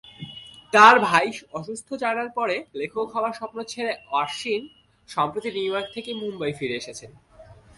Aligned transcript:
তার 0.73 0.95
ভাই 0.99 1.27
অসুস্থ 1.53 1.89
জানার 1.93 2.29
পরে 2.37 2.55
লেখক 2.75 3.07
হওয়ার 3.15 3.37
স্বপ্ন 3.39 3.57
ছেড়ে 3.63 3.93
আশ্বিন 4.21 4.61
সম্প্রতি 5.09 5.49
নিউইয়র্ক 5.51 5.87
থেকে 5.93 6.11
মুম্বাই 6.13 6.51
ফিরে 6.59 6.75
এসেছেন। 6.75 7.11